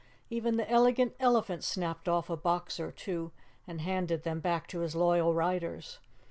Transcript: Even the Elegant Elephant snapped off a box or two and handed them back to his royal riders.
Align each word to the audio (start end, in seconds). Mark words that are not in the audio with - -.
Even 0.31 0.57
the 0.57 0.67
Elegant 0.67 1.13
Elephant 1.19 1.63
snapped 1.63 2.09
off 2.09 2.27
a 2.27 2.35
box 2.35 2.79
or 2.79 2.91
two 2.91 3.31
and 3.67 3.81
handed 3.81 4.23
them 4.23 4.39
back 4.39 4.65
to 4.65 4.79
his 4.79 4.95
royal 4.95 5.35
riders. 5.35 5.99